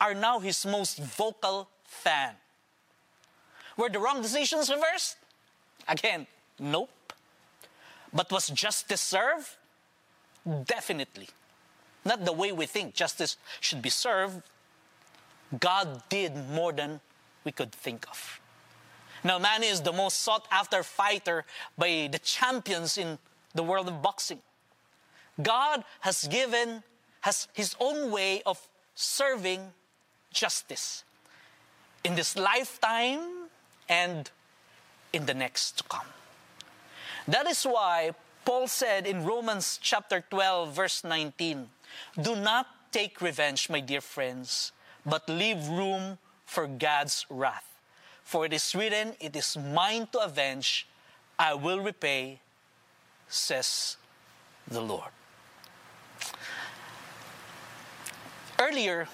are 0.00 0.12
now 0.12 0.40
his 0.40 0.66
most 0.66 0.98
vocal 0.98 1.68
fan. 1.84 2.34
Were 3.76 3.88
the 3.88 3.98
wrong 3.98 4.20
decisions 4.20 4.68
reversed? 4.68 5.16
Again, 5.88 6.26
nope. 6.58 6.90
But 8.12 8.30
was 8.30 8.48
justice 8.48 9.00
served? 9.00 9.56
Definitely. 10.64 11.28
Not 12.04 12.24
the 12.24 12.32
way 12.32 12.52
we 12.52 12.66
think 12.66 12.94
justice 12.94 13.36
should 13.60 13.80
be 13.80 13.90
served. 13.90 14.42
God 15.58 16.02
did 16.08 16.34
more 16.50 16.72
than 16.72 17.00
we 17.44 17.52
could 17.52 17.72
think 17.72 18.06
of. 18.08 18.40
Now, 19.24 19.38
Manny 19.38 19.68
is 19.68 19.80
the 19.80 19.92
most 19.92 20.20
sought 20.20 20.46
after 20.50 20.82
fighter 20.82 21.44
by 21.78 22.08
the 22.10 22.18
champions 22.18 22.98
in 22.98 23.18
the 23.54 23.62
world 23.62 23.88
of 23.88 24.02
boxing. 24.02 24.40
God 25.40 25.84
has 26.00 26.26
given, 26.26 26.82
has 27.20 27.48
his 27.52 27.76
own 27.78 28.10
way 28.10 28.42
of 28.44 28.58
serving 28.94 29.60
justice 30.32 31.04
in 32.04 32.14
this 32.16 32.36
lifetime 32.36 33.48
and 33.88 34.30
in 35.12 35.26
the 35.26 35.34
next 35.34 35.78
to 35.78 35.84
come. 35.84 36.06
That 37.28 37.46
is 37.46 37.62
why 37.64 38.12
Paul 38.44 38.66
said 38.66 39.06
in 39.06 39.24
Romans 39.24 39.78
chapter 39.80 40.24
12, 40.28 40.74
verse 40.74 41.04
19, 41.04 41.68
Do 42.20 42.36
not 42.36 42.66
take 42.90 43.20
revenge, 43.20 43.70
my 43.70 43.80
dear 43.80 44.00
friends, 44.00 44.72
but 45.06 45.28
leave 45.28 45.68
room 45.68 46.18
for 46.44 46.66
God's 46.66 47.26
wrath. 47.30 47.68
For 48.24 48.44
it 48.46 48.52
is 48.52 48.74
written, 48.74 49.14
It 49.20 49.36
is 49.36 49.56
mine 49.56 50.08
to 50.12 50.20
avenge, 50.20 50.88
I 51.38 51.54
will 51.54 51.80
repay, 51.80 52.40
says 53.28 53.96
the 54.68 54.80
Lord. 54.80 55.10
Earlier, 58.58 59.08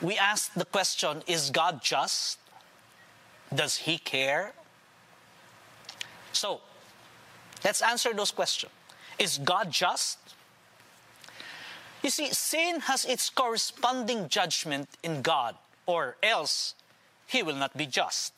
we 0.00 0.18
asked 0.18 0.54
the 0.54 0.64
question 0.64 1.22
Is 1.26 1.50
God 1.50 1.82
just? 1.82 2.38
Does 3.54 3.76
He 3.76 3.98
care? 3.98 4.52
So, 6.32 6.60
let's 7.64 7.82
answer 7.82 8.12
those 8.12 8.30
questions. 8.30 8.72
Is 9.18 9.38
God 9.38 9.70
just? 9.70 10.18
You 12.02 12.10
see, 12.10 12.30
sin 12.32 12.80
has 12.80 13.04
its 13.04 13.30
corresponding 13.30 14.28
judgment 14.28 14.88
in 15.02 15.22
God, 15.22 15.56
or 15.86 16.16
else 16.22 16.74
He 17.26 17.42
will 17.42 17.56
not 17.56 17.76
be 17.76 17.86
just. 17.86 18.34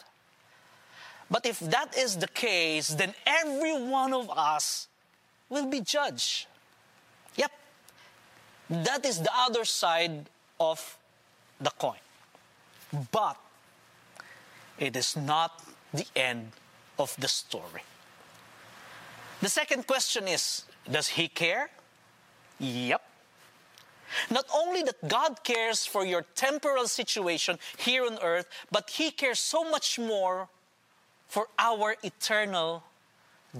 But 1.31 1.45
if 1.45 1.59
that 1.61 1.97
is 1.97 2.17
the 2.17 2.29
case, 2.29 2.89
then 2.89 3.15
every 3.27 3.77
one 3.83 4.15
of 4.15 4.31
us 4.31 4.89
will 5.51 5.67
be 5.67 5.81
judged. 5.81 6.47
Yep. 7.37 7.53
That 8.71 9.05
is 9.05 9.21
the 9.21 9.33
other 9.35 9.65
side 9.65 10.27
of 10.59 10.97
the 11.61 11.71
coin. 11.71 12.01
But 13.11 13.37
it 14.79 14.97
is 14.97 15.17
not 15.17 15.63
the 15.93 16.07
end 16.17 16.53
of 16.99 17.15
the 17.19 17.29
story. 17.29 17.83
The 19.41 19.49
second 19.49 19.87
question 19.87 20.29
is 20.29 20.65
Does 20.91 21.09
he 21.09 21.29
care? 21.29 21.71
Yep. 22.59 23.03
Not 24.31 24.47
only 24.55 24.83
that 24.83 25.07
God 25.07 25.43
cares 25.45 25.87
for 25.87 26.05
your 26.05 26.25
temporal 26.35 26.89
situation 26.89 27.59
here 27.77 28.05
on 28.05 28.19
earth, 28.23 28.49
but 28.71 28.91
He 28.91 29.11
cares 29.11 29.39
so 29.39 29.69
much 29.71 29.99
more 29.99 30.49
for 31.29 31.49
our 31.59 31.97
eternal 32.03 32.85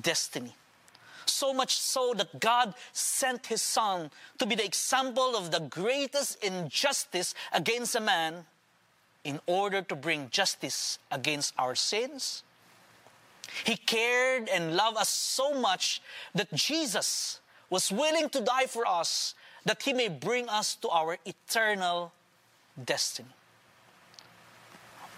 destiny. 0.01 0.55
So 1.27 1.53
much 1.53 1.77
so 1.77 2.15
that 2.17 2.41
God 2.41 2.75
sent 2.93 3.47
His 3.47 3.63
Son 3.63 4.11
to 4.39 4.47
be 4.47 4.55
the 4.55 4.65
example 4.65 5.37
of 5.37 5.51
the 5.51 5.61
greatest 5.61 6.43
injustice 6.43 7.35
against 7.53 7.95
a 7.95 8.01
man 8.01 8.47
in 9.25 9.41
order 9.47 9.83
to 9.83 9.95
bring 9.95 10.31
justice 10.31 10.99
against 11.11 11.53
our 11.59 11.75
sins. 11.75 12.43
He 13.65 13.77
cared 13.77 14.49
and 14.49 14.77
loved 14.77 14.99
us 14.99 15.09
so 15.09 15.55
much 15.55 16.03
that 16.35 16.53
Jesus 16.55 17.41
was 17.71 17.91
willing 17.91 18.29
to 18.31 18.41
die 18.41 18.67
for 18.67 18.87
us 18.87 19.35
that 19.65 19.83
He 19.83 19.93
may 19.93 20.09
bring 20.09 20.49
us 20.49 20.75
to 20.77 20.89
our 20.89 21.19
eternal 21.27 22.13
destiny. 22.83 23.29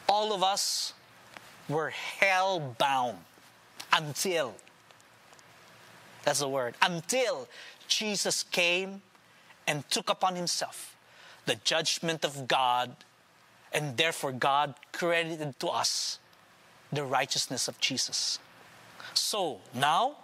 All 0.08 0.32
of 0.32 0.42
us 0.42 0.92
were 1.68 1.90
hell 1.90 2.74
bound 2.78 3.18
until 3.92 4.54
that's 6.24 6.40
the 6.40 6.48
word. 6.48 6.74
Until 6.82 7.48
Jesus 7.88 8.42
came 8.42 9.02
and 9.66 9.88
took 9.90 10.10
upon 10.10 10.36
himself 10.36 10.96
the 11.46 11.56
judgment 11.56 12.24
of 12.24 12.46
God, 12.46 12.94
and 13.72 13.96
therefore 13.96 14.32
God 14.32 14.74
credited 14.92 15.58
to 15.60 15.68
us 15.68 16.18
the 16.92 17.04
righteousness 17.04 17.68
of 17.68 17.78
Jesus. 17.80 18.38
So 19.14 19.60
now, 19.74 20.16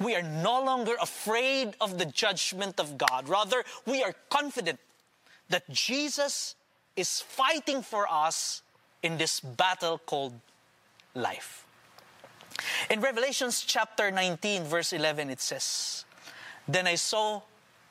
we 0.00 0.14
are 0.14 0.22
no 0.22 0.62
longer 0.62 0.94
afraid 1.00 1.74
of 1.80 1.98
the 1.98 2.06
judgment 2.06 2.80
of 2.80 2.98
God. 2.98 3.28
Rather, 3.28 3.64
we 3.86 4.02
are 4.02 4.14
confident 4.28 4.80
that 5.48 5.68
Jesus 5.70 6.56
is 6.96 7.20
fighting 7.20 7.82
for 7.82 8.06
us 8.10 8.62
in 9.02 9.18
this 9.18 9.40
battle 9.40 9.98
called 9.98 10.34
life. 11.14 11.66
In 12.90 13.00
Revelations 13.00 13.62
chapter 13.62 14.10
19, 14.10 14.64
verse 14.64 14.92
11, 14.92 15.30
it 15.30 15.40
says, 15.40 16.04
Then 16.66 16.86
I 16.86 16.94
saw 16.94 17.42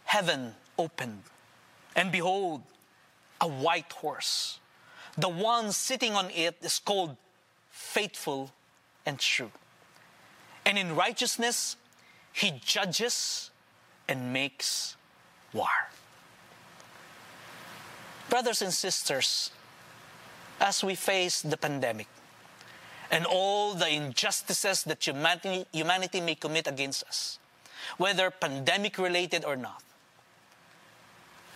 heaven 0.06 0.56
opened, 0.78 1.24
and 1.96 2.12
behold, 2.12 2.64
a 3.42 3.48
white 3.48 3.92
horse. 3.92 4.60
The 5.18 5.30
one 5.30 5.72
sitting 5.72 6.14
on 6.14 6.30
it 6.32 6.58
is 6.62 6.80
called 6.80 7.16
faithful 7.84 8.50
and 9.06 9.20
true. 9.20 9.52
And 10.66 10.78
in 10.78 10.96
righteousness, 10.96 11.76
he 12.32 12.54
judges 12.64 13.52
and 14.08 14.32
makes 14.32 14.96
war. 15.54 15.68
Brothers 18.30 18.62
and 18.62 18.74
sisters, 18.74 19.52
as 20.60 20.84
we 20.84 20.96
face 20.96 21.42
the 21.42 21.58
pandemic, 21.58 22.08
and 23.12 23.26
all 23.26 23.76
the 23.76 23.90
injustices 23.90 24.84
that 24.86 25.06
humanity, 25.06 25.66
humanity 25.72 26.22
may 26.22 26.36
commit 26.36 26.68
against 26.68 27.04
us, 27.04 27.38
whether 27.98 28.32
pandemic 28.32 28.98
related 28.98 29.46
or 29.46 29.56
not. 29.56 29.84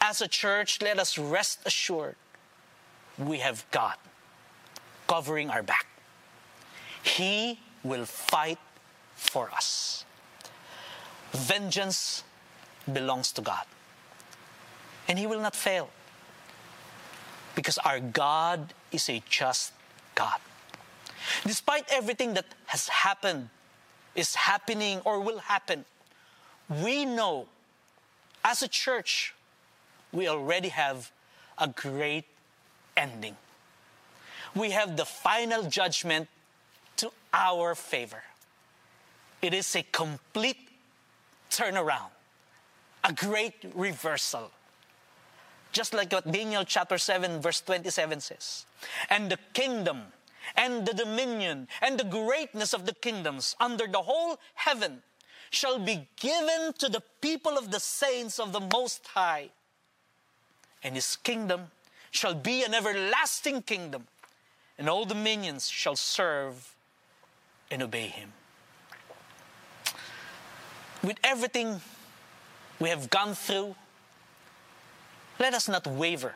As 0.01 0.21
a 0.21 0.27
church, 0.27 0.81
let 0.81 0.99
us 0.99 1.17
rest 1.17 1.59
assured 1.65 2.15
we 3.17 3.39
have 3.39 3.65
God 3.71 3.95
covering 5.07 5.49
our 5.49 5.63
back. 5.63 5.87
He 7.03 7.59
will 7.83 8.05
fight 8.05 8.59
for 9.15 9.49
us. 9.51 10.05
Vengeance 11.31 12.23
belongs 12.91 13.31
to 13.33 13.41
God. 13.41 13.65
And 15.07 15.17
He 15.17 15.27
will 15.27 15.41
not 15.41 15.55
fail. 15.55 15.89
Because 17.55 17.77
our 17.79 17.99
God 17.99 18.73
is 18.91 19.09
a 19.09 19.21
just 19.29 19.73
God. 20.15 20.39
Despite 21.45 21.85
everything 21.89 22.33
that 22.35 22.45
has 22.67 22.87
happened 22.87 23.49
is 24.15 24.35
happening 24.35 25.01
or 25.05 25.19
will 25.19 25.39
happen, 25.39 25.85
we 26.69 27.05
know 27.05 27.47
as 28.43 28.61
a 28.61 28.67
church, 28.67 29.33
we 30.11 30.27
already 30.27 30.69
have 30.69 31.11
a 31.57 31.67
great 31.67 32.25
ending. 32.95 33.35
We 34.55 34.71
have 34.71 34.97
the 34.97 35.05
final 35.05 35.63
judgment 35.63 36.29
our 37.37 37.75
favor. 37.75 38.23
It 39.41 39.53
is 39.53 39.75
a 39.75 39.83
complete 39.83 40.69
turnaround, 41.51 42.09
a 43.03 43.13
great 43.13 43.53
reversal. 43.75 44.51
Just 45.71 45.93
like 45.93 46.11
what 46.11 46.29
Daniel 46.31 46.63
chapter 46.63 46.97
7, 46.97 47.39
verse 47.39 47.61
27 47.61 48.19
says. 48.21 48.65
And 49.09 49.29
the 49.29 49.37
kingdom 49.53 50.01
and 50.55 50.87
the 50.87 50.93
dominion 50.93 51.67
and 51.81 51.99
the 51.99 52.05
greatness 52.05 52.73
of 52.73 52.85
the 52.85 52.93
kingdoms 52.93 53.55
under 53.59 53.85
the 53.85 54.01
whole 54.01 54.39
heaven 54.55 55.03
shall 55.51 55.77
be 55.77 56.07
given 56.19 56.73
to 56.79 56.89
the 56.89 57.03
people 57.21 57.57
of 57.57 57.69
the 57.71 57.79
saints 57.79 58.39
of 58.39 58.51
the 58.51 58.59
Most 58.59 59.05
High. 59.07 59.49
And 60.83 60.95
his 60.95 61.15
kingdom 61.17 61.67
shall 62.11 62.33
be 62.33 62.63
an 62.63 62.73
everlasting 62.73 63.61
kingdom, 63.61 64.07
and 64.77 64.89
all 64.89 65.05
dominions 65.05 65.69
shall 65.69 65.95
serve 65.95 66.75
and 67.69 67.81
obey 67.81 68.07
him. 68.07 68.33
With 71.03 71.17
everything 71.23 71.81
we 72.79 72.89
have 72.89 73.09
gone 73.09 73.35
through, 73.35 73.75
let 75.39 75.53
us 75.53 75.67
not 75.69 75.85
waver, 75.85 76.35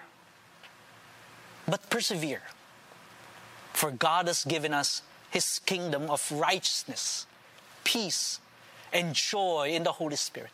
but 1.68 1.90
persevere. 1.90 2.44
For 3.74 3.92
God 3.92 4.28
has 4.28 4.44
given 4.44 4.74
us 4.74 5.02
His 5.32 5.60
kingdom 5.60 6.10
of 6.10 6.32
righteousness, 6.32 7.26
peace, 7.84 8.40
and 8.94 9.16
joy 9.16 9.72
in 9.74 9.84
the 9.84 9.92
Holy 9.92 10.18
Spirit. 10.18 10.52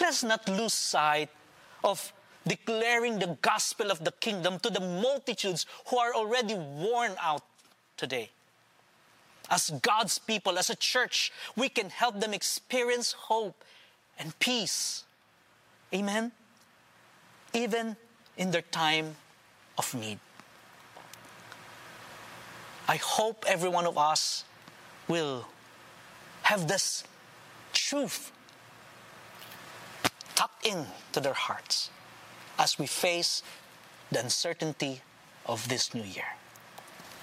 Let's 0.00 0.22
not 0.22 0.48
lose 0.48 0.74
sight 0.74 1.30
of 1.82 2.12
declaring 2.46 3.18
the 3.18 3.38
gospel 3.40 3.90
of 3.90 4.04
the 4.04 4.12
kingdom 4.12 4.58
to 4.60 4.70
the 4.70 4.80
multitudes 4.80 5.66
who 5.86 5.96
are 5.96 6.14
already 6.14 6.54
worn 6.54 7.12
out 7.20 7.42
today. 7.96 8.30
As 9.50 9.70
God's 9.82 10.18
people, 10.18 10.58
as 10.58 10.70
a 10.70 10.76
church, 10.76 11.32
we 11.56 11.68
can 11.68 11.90
help 11.90 12.20
them 12.20 12.32
experience 12.32 13.12
hope 13.12 13.64
and 14.18 14.38
peace. 14.38 15.04
Amen? 15.92 16.30
Even 17.52 17.96
in 18.36 18.52
their 18.52 18.62
time 18.62 19.16
of 19.76 19.92
need. 19.94 20.20
I 22.88 22.96
hope 22.96 23.44
every 23.46 23.68
one 23.68 23.86
of 23.86 23.98
us 23.98 24.44
will 25.08 25.46
have 26.42 26.68
this 26.68 27.04
truth 27.72 28.32
tucked 30.34 30.66
into 30.66 31.20
their 31.20 31.34
hearts 31.34 31.90
as 32.58 32.78
we 32.78 32.86
face 32.86 33.42
the 34.10 34.20
uncertainty 34.20 35.02
of 35.46 35.68
this 35.68 35.94
new 35.94 36.02
year. 36.02 36.36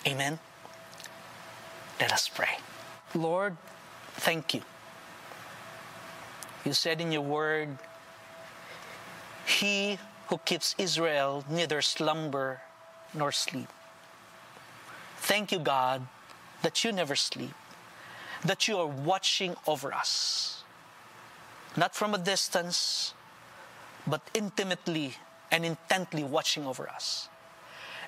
Amen. 0.06 0.40
Let 2.00 2.12
us 2.12 2.30
pray. 2.30 2.58
Lord, 3.16 3.58
thank 4.16 4.54
you. 4.54 4.62
You 6.66 6.74
said 6.74 7.02
in 7.02 7.12
your 7.12 7.22
word, 7.22 7.78
He 9.46 9.98
who 10.28 10.38
keeps 10.40 10.76
Israel 10.78 11.46
neither 11.50 11.82
slumber 11.82 12.62
nor 13.14 13.32
sleep. 13.32 13.70
Thank 15.18 15.52
you, 15.52 15.60
God, 15.60 16.06
that 16.62 16.84
you 16.84 16.92
never 16.92 17.16
sleep 17.16 17.54
that 18.44 18.68
you 18.68 18.78
are 18.78 18.88
watching 18.88 19.56
over 19.66 19.94
us. 19.94 20.64
Not 21.76 21.96
from 21.96 22.14
a 22.14 22.18
distance, 22.18 23.14
but 24.06 24.22
intimately 24.34 25.16
and 25.52 25.66
intently 25.66 26.24
watching 26.24 26.66
over 26.66 26.90
us. 26.90 27.30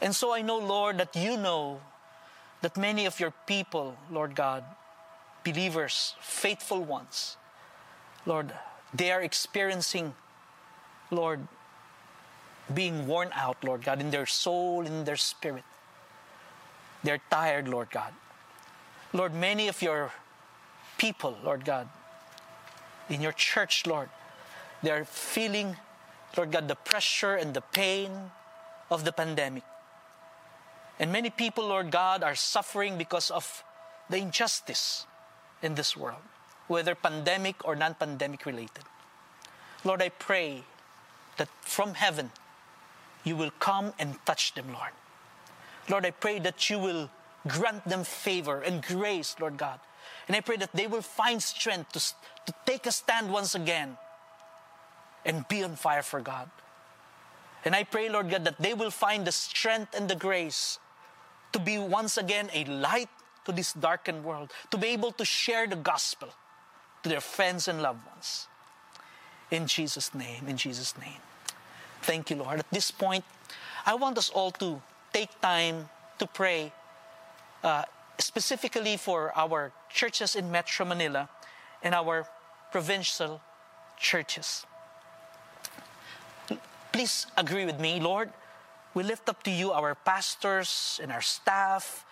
And 0.02 0.16
so 0.16 0.34
I 0.34 0.42
know, 0.42 0.58
Lord, 0.58 0.98
that 0.98 1.16
you 1.16 1.38
know 1.38 1.82
that 2.62 2.78
many 2.78 3.06
of 3.06 3.20
your 3.20 3.34
people, 3.46 3.96
Lord 4.12 4.36
God, 4.36 4.64
believers, 5.44 6.16
faithful 6.20 6.84
ones, 6.84 7.38
Lord, 8.26 8.52
they 8.94 9.12
are 9.12 9.22
experiencing, 9.22 10.14
Lord, 11.12 11.48
being 12.74 13.08
worn 13.08 13.30
out, 13.34 13.64
Lord 13.64 13.84
God, 13.84 14.02
in 14.02 14.12
their 14.12 14.26
soul, 14.26 14.86
in 14.86 15.06
their 15.06 15.16
spirit. 15.16 15.64
They're 17.04 17.22
tired, 17.32 17.68
Lord 17.68 17.90
God. 17.92 18.14
Lord, 19.14 19.34
many 19.34 19.68
of 19.68 19.82
your 19.82 20.12
people, 20.98 21.38
Lord 21.44 21.66
God, 21.66 21.90
in 23.10 23.22
your 23.22 23.32
church, 23.32 23.88
Lord, 23.88 24.10
they're 24.84 25.06
feeling, 25.06 25.78
Lord 26.38 26.52
God, 26.52 26.68
the 26.68 26.76
pressure 26.76 27.36
and 27.36 27.54
the 27.54 27.62
pain 27.62 28.12
of 28.92 29.06
the 29.06 29.12
pandemic. 29.12 29.64
And 31.00 31.12
many 31.12 31.30
people, 31.30 31.68
Lord 31.68 31.92
God, 31.92 32.24
are 32.24 32.36
suffering 32.36 32.98
because 32.98 33.32
of 33.32 33.64
the 34.10 34.18
injustice 34.18 35.06
in 35.62 35.76
this 35.76 35.96
world, 35.96 36.22
whether 36.68 36.94
pandemic 36.94 37.56
or 37.66 37.76
non 37.76 37.94
pandemic 37.94 38.46
related. 38.46 38.84
Lord, 39.86 40.02
I 40.02 40.10
pray 40.10 40.64
that 41.38 41.48
from 41.62 41.94
heaven 41.94 42.32
you 43.24 43.38
will 43.38 43.52
come 43.60 43.94
and 43.98 44.18
touch 44.26 44.54
them, 44.54 44.74
Lord. 44.74 44.92
Lord, 45.90 46.06
I 46.06 46.12
pray 46.12 46.40
that 46.40 46.70
you 46.70 46.80
will 46.80 47.10
grant 47.48 47.86
them 47.88 48.04
favor 48.04 48.62
and 48.62 48.84
grace, 48.84 49.36
Lord 49.40 49.58
God. 49.58 49.80
And 50.28 50.36
I 50.36 50.42
pray 50.42 50.58
that 50.58 50.74
they 50.74 50.88
will 50.88 51.02
find 51.02 51.42
strength 51.42 51.94
to, 51.94 52.00
to 52.46 52.54
take 52.66 52.86
a 52.86 52.92
stand 52.92 53.32
once 53.32 53.56
again 53.56 53.98
and 55.26 55.48
be 55.48 55.64
on 55.64 55.76
fire 55.76 56.04
for 56.04 56.22
God. 56.22 56.50
And 57.66 57.76
I 57.76 57.84
pray, 57.84 58.10
Lord 58.10 58.30
God, 58.30 58.46
that 58.46 58.60
they 58.60 58.74
will 58.74 58.92
find 58.92 59.26
the 59.26 59.32
strength 59.32 59.96
and 59.96 60.10
the 60.10 60.16
grace 60.16 60.80
to 61.52 61.60
be 61.60 61.78
once 61.78 62.18
again 62.18 62.50
a 62.54 62.66
light 62.66 63.10
to 63.46 63.52
this 63.52 63.74
darkened 63.74 64.24
world, 64.24 64.52
to 64.72 64.78
be 64.78 64.88
able 64.88 65.12
to 65.14 65.26
share 65.26 65.68
the 65.68 65.76
gospel 65.76 66.30
to 67.04 67.10
their 67.10 67.22
friends 67.22 67.68
and 67.68 67.82
loved 67.82 68.06
ones. 68.06 68.48
In 69.52 69.66
Jesus' 69.66 70.14
name, 70.14 70.48
in 70.48 70.58
Jesus' 70.58 70.98
name. 70.98 71.22
Thank 72.02 72.30
you, 72.30 72.38
Lord. 72.38 72.60
At 72.60 72.70
this 72.72 72.92
point, 72.92 73.24
I 73.86 73.96
want 73.96 74.18
us 74.18 74.30
all 74.30 74.52
to 74.52 74.82
take 75.12 75.42
time 75.42 75.90
to 76.20 76.28
pray 76.28 76.72
uh, 77.64 77.84
specifically 78.20 78.98
for 78.98 79.32
our 79.36 79.72
churches 79.90 80.36
in 80.36 80.52
Metro 80.52 80.86
Manila 80.86 81.30
and 81.82 81.96
our 81.96 82.28
provincial 82.72 83.42
churches. 83.98 84.66
Please 86.92 87.28
agree 87.38 87.66
with 87.66 87.80
me, 87.80 88.00
Lord. 88.00 88.32
We 88.94 89.04
lift 89.04 89.30
up 89.30 89.44
to 89.44 89.52
you 89.52 89.72
our 89.72 89.96
pastors 89.96 91.00
and 91.02 91.12
our 91.12 91.22
staff 91.22 92.06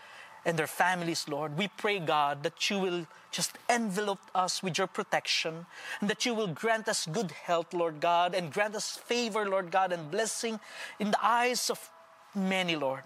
and 0.46 0.58
their 0.58 0.68
families, 0.68 1.28
Lord. 1.28 1.58
We 1.58 1.68
pray, 1.68 2.00
God, 2.00 2.44
that 2.44 2.70
you 2.70 2.80
will 2.80 3.08
just 3.32 3.58
envelop 3.70 4.20
us 4.34 4.64
with 4.64 4.78
your 4.78 4.88
protection 4.88 5.66
and 6.00 6.10
that 6.10 6.26
you 6.26 6.34
will 6.34 6.48
grant 6.48 6.88
us 6.88 7.06
good 7.06 7.32
health, 7.32 7.74
Lord 7.74 8.00
God, 8.00 8.34
and 8.34 8.54
grant 8.54 8.76
us 8.76 8.96
favor, 8.96 9.48
Lord 9.50 9.72
God, 9.72 9.92
and 9.92 10.10
blessing 10.10 10.60
in 11.00 11.12
the 11.12 11.20
eyes 11.22 11.70
of 11.70 11.90
many, 12.34 12.76
Lord. 12.76 13.04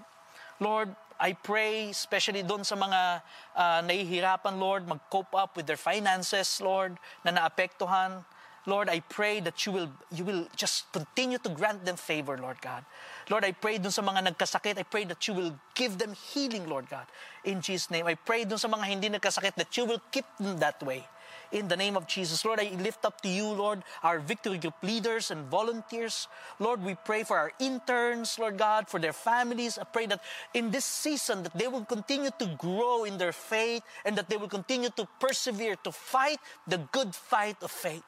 Lord, 0.59 0.95
I 1.19 1.33
pray, 1.33 1.89
especially 1.89 2.41
doon 2.41 2.63
sa 2.63 2.75
mga 2.75 3.21
uh, 3.55 3.81
nahihirapan, 3.85 4.57
Lord, 4.57 4.87
mag-cope 4.87 5.33
up 5.33 5.57
with 5.57 5.65
their 5.65 5.77
finances, 5.77 6.61
Lord, 6.61 6.97
na 7.25 7.31
naapektuhan. 7.33 8.25
Lord, 8.65 8.89
I 8.89 8.99
pray 9.01 9.39
that 9.41 9.65
you 9.65 9.71
will, 9.71 9.89
you 10.11 10.23
will 10.23 10.47
just 10.55 10.91
continue 10.91 11.37
to 11.39 11.49
grant 11.49 11.85
them 11.85 11.95
favor, 11.95 12.37
Lord 12.37 12.61
God. 12.61 12.85
Lord, 13.29 13.43
I 13.43 13.53
pray 13.53 13.77
dun 13.77 13.91
sa 13.91 14.01
mga 14.01 14.33
nagkasakit, 14.33 14.77
I 14.77 14.83
pray 14.83 15.05
that 15.05 15.27
you 15.27 15.33
will 15.33 15.57
give 15.73 15.97
them 15.97 16.13
healing, 16.13 16.69
Lord 16.69 16.89
God. 16.89 17.05
In 17.43 17.61
Jesus' 17.61 17.89
name, 17.89 18.05
I 18.05 18.15
pray 18.15 18.45
dun 18.45 18.57
sa 18.57 18.67
mga 18.67 18.85
hindi 18.85 19.09
nagkasakit 19.09 19.55
that 19.55 19.75
you 19.77 19.85
will 19.85 20.01
keep 20.11 20.25
them 20.37 20.57
that 20.59 20.81
way 20.83 21.07
in 21.51 21.67
the 21.67 21.75
name 21.75 21.97
of 21.97 22.07
Jesus. 22.07 22.43
Lord, 22.45 22.59
I 22.59 22.71
lift 22.79 23.05
up 23.05 23.21
to 23.21 23.29
you, 23.29 23.45
Lord, 23.45 23.83
our 24.03 24.19
victory 24.19 24.57
group 24.57 24.75
leaders 24.81 25.31
and 25.31 25.47
volunteers. 25.47 26.27
Lord, 26.59 26.83
we 26.83 26.95
pray 26.95 27.23
for 27.23 27.37
our 27.37 27.51
interns, 27.59 28.39
Lord 28.39 28.57
God, 28.57 28.87
for 28.87 28.99
their 28.99 29.13
families. 29.13 29.77
I 29.77 29.83
pray 29.83 30.05
that 30.07 30.21
in 30.53 30.71
this 30.71 30.85
season 30.85 31.43
that 31.43 31.57
they 31.57 31.67
will 31.67 31.85
continue 31.85 32.31
to 32.39 32.45
grow 32.57 33.03
in 33.03 33.17
their 33.17 33.33
faith 33.33 33.83
and 34.05 34.17
that 34.17 34.29
they 34.29 34.37
will 34.37 34.49
continue 34.49 34.89
to 34.95 35.07
persevere 35.19 35.75
to 35.83 35.91
fight 35.91 36.39
the 36.67 36.77
good 36.91 37.13
fight 37.13 37.57
of 37.61 37.71
faith. 37.71 38.03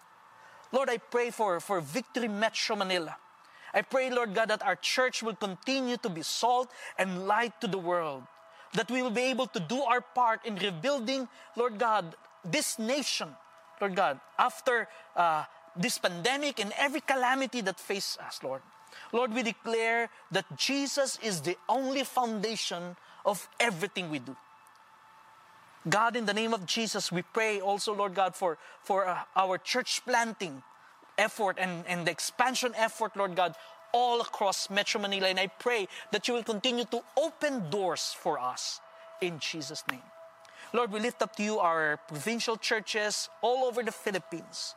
Lord, 0.74 0.90
I 0.90 0.98
pray 0.98 1.30
for, 1.30 1.60
for 1.60 1.80
Victory 1.80 2.28
Metro 2.28 2.76
Manila. 2.76 3.16
I 3.74 3.84
pray, 3.84 4.10
Lord 4.10 4.34
God, 4.34 4.50
that 4.50 4.64
our 4.64 4.76
church 4.76 5.22
will 5.22 5.36
continue 5.36 5.98
to 5.98 6.10
be 6.10 6.24
salt 6.24 6.70
and 6.98 7.28
light 7.28 7.62
to 7.62 7.68
the 7.68 7.78
world. 7.78 8.24
That 8.74 8.90
we 8.90 9.04
will 9.04 9.14
be 9.14 9.30
able 9.30 9.46
to 9.48 9.60
do 9.60 9.82
our 9.84 10.02
part 10.02 10.46
in 10.46 10.56
rebuilding, 10.56 11.30
Lord 11.56 11.78
God, 11.78 12.16
this 12.44 12.80
nation, 12.80 13.30
Lord 13.80 13.96
God, 13.96 14.20
after 14.38 14.88
uh, 15.16 15.46
this 15.76 16.00
pandemic 16.00 16.60
and 16.60 16.74
every 16.76 17.02
calamity 17.02 17.62
that 17.62 17.80
faces 17.80 18.18
us, 18.18 18.42
Lord. 18.44 18.62
Lord, 19.12 19.32
we 19.34 19.44
declare 19.44 20.10
that 20.32 20.46
Jesus 20.58 21.20
is 21.22 21.42
the 21.42 21.58
only 21.70 22.04
foundation 22.04 22.96
of 23.26 23.48
everything 23.60 24.10
we 24.10 24.20
do. 24.20 24.36
God, 25.89 26.15
in 26.15 26.26
the 26.26 26.34
name 26.34 26.54
of 26.54 26.65
Jesus, 26.65 27.12
we 27.12 27.22
pray 27.22 27.60
also, 27.60 27.93
Lord 27.93 28.13
God, 28.13 28.36
for, 28.36 28.58
for 28.84 29.08
uh, 29.08 29.19
our 29.36 29.58
church 29.58 30.02
planting 30.06 30.63
effort 31.17 31.58
and, 31.60 31.86
and 31.88 32.08
the 32.08 32.12
expansion 32.12 32.74
effort, 32.76 33.15
Lord 33.17 33.36
God, 33.36 33.56
all 33.91 34.22
across 34.22 34.69
Metro 34.69 35.02
Manila. 35.02 35.28
And 35.28 35.39
I 35.39 35.48
pray 35.48 35.88
that 36.12 36.28
you 36.28 36.34
will 36.34 36.43
continue 36.43 36.86
to 36.86 37.04
open 37.17 37.69
doors 37.69 38.15
for 38.17 38.39
us 38.39 38.80
in 39.22 39.39
Jesus' 39.39 39.84
name. 39.91 40.02
Lord, 40.74 40.91
we 40.91 41.00
lift 41.00 41.22
up 41.22 41.36
to 41.36 41.43
you 41.43 41.60
our 41.60 42.00
provincial 42.08 42.58
churches 42.58 43.30
all 43.41 43.65
over 43.65 43.84
the 43.84 43.91
Philippines. 43.91 44.76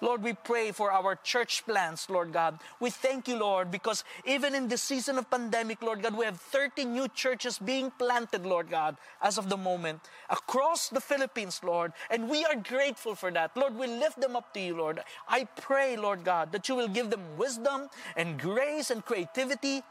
Lord, 0.00 0.22
we 0.22 0.32
pray 0.32 0.72
for 0.72 0.92
our 0.92 1.16
church 1.16 1.64
plans, 1.66 2.06
Lord 2.08 2.32
God. 2.32 2.58
We 2.80 2.90
thank 2.90 3.26
you, 3.26 3.36
Lord, 3.36 3.70
because 3.70 4.04
even 4.24 4.54
in 4.54 4.68
this 4.68 4.82
season 4.82 5.18
of 5.18 5.30
pandemic, 5.30 5.82
Lord 5.82 6.02
God, 6.02 6.16
we 6.16 6.24
have 6.24 6.40
30 6.40 6.84
new 6.84 7.08
churches 7.08 7.58
being 7.58 7.90
planted, 7.90 8.46
Lord 8.46 8.70
God, 8.70 8.96
as 9.22 9.38
of 9.38 9.48
the 9.48 9.56
moment, 9.56 10.00
across 10.30 10.88
the 10.88 11.00
Philippines, 11.00 11.60
Lord. 11.64 11.92
And 12.10 12.28
we 12.28 12.44
are 12.44 12.56
grateful 12.56 13.14
for 13.14 13.30
that. 13.32 13.56
Lord, 13.56 13.74
we 13.76 13.86
lift 13.86 14.20
them 14.20 14.36
up 14.36 14.54
to 14.54 14.60
you, 14.60 14.76
Lord. 14.76 15.00
I 15.28 15.44
pray, 15.56 15.96
Lord 15.96 16.24
God, 16.24 16.52
that 16.52 16.68
you 16.68 16.76
will 16.76 16.88
give 16.88 17.10
them 17.10 17.36
wisdom 17.36 17.88
and 18.16 18.38
grace 18.38 18.90
and 18.90 19.04
creativity, 19.04 19.82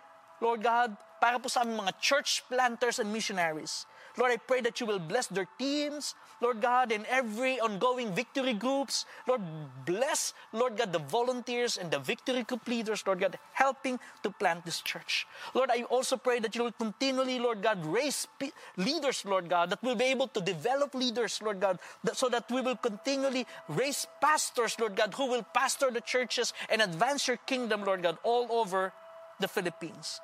Lord 0.42 0.64
God, 0.64 0.96
para 1.20 1.40
po 1.40 1.50
sa 1.50 1.66
mga 1.66 1.98
church 2.00 2.44
planters 2.48 3.00
and 3.00 3.12
missionaries. 3.12 3.86
Lord, 4.18 4.32
I 4.32 4.38
pray 4.38 4.62
that 4.62 4.80
you 4.80 4.88
will 4.88 5.00
bless 5.00 5.28
their 5.28 5.48
teams, 5.60 6.16
Lord 6.42 6.62
God, 6.62 6.92
in 6.92 7.06
every 7.08 7.60
ongoing 7.60 8.14
victory 8.14 8.54
groups. 8.54 9.06
Lord, 9.28 9.42
bless, 9.86 10.34
Lord 10.54 10.78
God, 10.78 10.92
the 10.92 11.00
volunteers 11.00 11.78
and 11.78 11.92
the 11.92 12.00
victory 12.00 12.44
group 12.44 12.68
leaders, 12.68 13.04
Lord 13.06 13.20
God, 13.20 13.38
helping 13.54 14.00
to 14.24 14.32
plant 14.32 14.66
this 14.66 14.82
church. 14.82 15.28
Lord, 15.54 15.70
I 15.72 15.84
also 15.84 16.18
pray 16.18 16.40
that 16.40 16.56
you 16.56 16.64
will 16.64 16.72
continually, 16.72 17.40
Lord 17.40 17.62
God, 17.62 17.86
raise 17.86 18.28
leaders, 18.76 19.24
Lord 19.26 19.50
God, 19.50 19.70
that 19.70 19.84
will 19.84 19.96
be 19.96 20.06
able 20.06 20.28
to 20.30 20.42
develop 20.42 20.96
leaders, 20.96 21.40
Lord 21.42 21.60
God, 21.60 21.80
that, 22.04 22.18
so 22.18 22.30
that 22.30 22.50
we 22.52 22.62
will 22.62 22.76
continually 22.76 23.46
raise 23.68 24.08
pastors, 24.20 24.80
Lord 24.80 24.96
God, 24.96 25.14
who 25.14 25.28
will 25.28 25.44
pastor 25.54 25.92
the 25.92 26.02
churches 26.02 26.54
and 26.70 26.82
advance 26.82 27.28
your 27.28 27.38
kingdom, 27.38 27.84
Lord 27.84 28.02
God, 28.02 28.18
all 28.24 28.48
over 28.50 28.94
the 29.40 29.48
Philippines. 29.48 30.20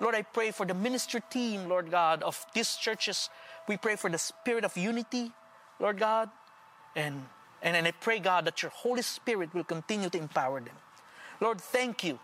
Lord, 0.00 0.14
I 0.14 0.22
pray 0.22 0.50
for 0.50 0.64
the 0.64 0.74
ministry 0.74 1.20
team, 1.30 1.68
Lord 1.68 1.90
God, 1.90 2.22
of 2.22 2.44
these 2.54 2.76
churches. 2.76 3.28
We 3.68 3.76
pray 3.76 3.96
for 3.96 4.08
the 4.08 4.18
spirit 4.18 4.64
of 4.64 4.76
unity, 4.76 5.30
Lord 5.78 5.98
God. 5.98 6.30
And, 6.96 7.26
and, 7.62 7.76
and 7.76 7.86
I 7.86 7.92
pray, 7.92 8.18
God, 8.18 8.46
that 8.46 8.62
your 8.62 8.70
Holy 8.70 9.02
Spirit 9.02 9.54
will 9.54 9.64
continue 9.64 10.08
to 10.08 10.18
empower 10.18 10.60
them. 10.60 10.74
Lord, 11.40 11.60
thank 11.60 12.02
you. 12.02 12.18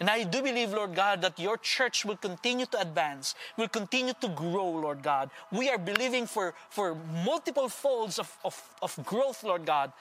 And 0.00 0.10
I 0.10 0.24
do 0.24 0.42
believe, 0.42 0.72
Lord 0.72 0.96
God, 0.96 1.22
that 1.22 1.38
your 1.38 1.56
church 1.56 2.04
will 2.04 2.16
continue 2.16 2.66
to 2.66 2.80
advance, 2.80 3.36
will 3.56 3.68
continue 3.68 4.14
to 4.20 4.28
grow, 4.28 4.68
Lord 4.68 5.00
God. 5.00 5.30
We 5.52 5.70
are 5.70 5.78
believing 5.78 6.26
for, 6.26 6.54
for 6.70 6.96
multiple 7.24 7.68
folds 7.68 8.18
of, 8.18 8.36
of, 8.44 8.60
of 8.82 8.98
growth, 9.06 9.44
Lord 9.44 9.64
God. 9.64 9.92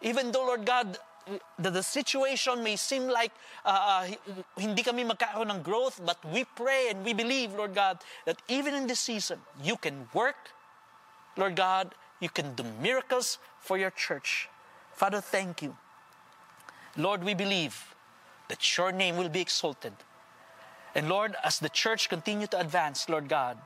Even 0.00 0.32
though, 0.32 0.46
Lord 0.46 0.64
God, 0.64 0.96
the, 1.58 1.70
the 1.70 1.82
situation 1.82 2.62
may 2.62 2.76
seem 2.76 3.08
like 3.08 3.32
uh, 3.64 4.06
hindi 4.56 4.82
kami 4.82 5.04
magkakaroon 5.04 5.50
ng 5.50 5.62
growth, 5.62 6.00
but 6.04 6.18
we 6.32 6.44
pray 6.44 6.88
and 6.90 7.04
we 7.04 7.12
believe, 7.12 7.54
Lord 7.54 7.74
God, 7.74 7.98
that 8.26 8.40
even 8.48 8.74
in 8.74 8.86
this 8.86 9.00
season, 9.00 9.38
you 9.62 9.76
can 9.76 10.08
work, 10.14 10.50
Lord 11.36 11.56
God, 11.56 11.94
you 12.20 12.28
can 12.28 12.54
do 12.54 12.64
miracles 12.80 13.38
for 13.58 13.78
your 13.78 13.90
church. 13.90 14.48
Father, 14.92 15.20
thank 15.20 15.62
you. 15.62 15.76
Lord, 16.96 17.24
we 17.24 17.34
believe 17.34 17.94
that 18.48 18.76
your 18.76 18.92
name 18.92 19.16
will 19.16 19.28
be 19.30 19.40
exalted. 19.40 19.92
And 20.94 21.08
Lord, 21.08 21.36
as 21.42 21.58
the 21.58 21.70
church 21.70 22.08
continue 22.08 22.46
to 22.48 22.60
advance, 22.60 23.08
Lord 23.08 23.28
God, 23.28 23.56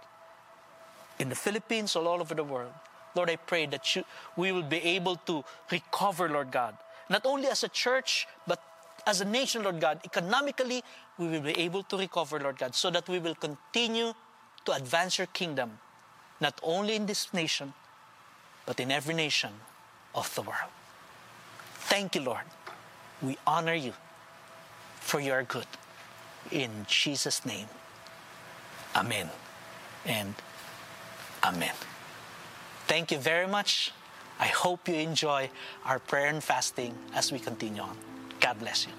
in 1.19 1.29
the 1.29 1.35
Philippines, 1.35 1.97
all 1.97 2.07
over 2.07 2.35
the 2.35 2.45
world, 2.45 2.73
Lord, 3.17 3.31
I 3.31 3.37
pray 3.37 3.67
that 3.67 3.97
you, 3.97 4.05
we 4.37 4.53
will 4.53 4.63
be 4.63 4.77
able 4.77 5.17
to 5.27 5.43
recover, 5.73 6.29
Lord 6.29 6.53
God, 6.53 6.77
not 7.09 7.25
only 7.27 7.49
as 7.49 7.63
a 7.65 7.69
church, 7.69 8.27
but 8.47 8.63
as 9.07 9.21
a 9.21 9.25
nation, 9.25 9.63
Lord 9.63 9.81
God, 9.81 10.01
economically, 10.05 10.83
we 11.19 11.29
will 11.29 11.41
be 11.41 11.57
able 11.59 11.83
to 11.85 11.97
recover, 11.97 12.41
Lord 12.41 12.59
God, 12.59 12.75
so 12.75 12.91
that 12.91 13.09
we 13.09 13.19
will 13.19 13.35
continue 13.35 14.13
to 14.65 14.73
advance 14.73 15.19
your 15.19 15.29
kingdom, 15.29 15.79
not 16.41 16.59
only 16.63 16.97
in 16.97 17.07
this 17.07 17.33
nation, 17.33 17.73
but 18.67 18.81
in 18.81 18.91
every 18.91 19.15
nation 19.15 19.53
of 20.15 20.35
the 20.35 20.43
world. 20.43 20.73
Thank 21.75 22.17
you, 22.17 22.23
Lord. 22.23 22.45
We 23.23 23.39
honor 23.47 23.75
you 23.75 23.93
for 25.01 25.21
your 25.21 25.45
good. 25.45 25.67
In 26.51 26.71
Jesus' 26.89 27.47
name, 27.47 27.67
Amen 28.95 29.31
and 30.05 30.35
Amen. 31.45 31.75
Thank 32.87 33.13
you 33.13 33.19
very 33.19 33.47
much. 33.47 33.93
I 34.39 34.47
hope 34.47 34.89
you 34.89 34.95
enjoy 34.95 35.51
our 35.85 35.99
prayer 35.99 36.29
and 36.29 36.43
fasting 36.43 36.95
as 37.15 37.33
we 37.33 37.39
continue 37.39 37.83
on. 37.83 37.97
God 38.41 38.59
bless 38.59 38.87
you. 38.87 38.93